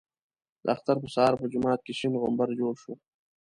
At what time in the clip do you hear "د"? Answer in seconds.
0.63-0.65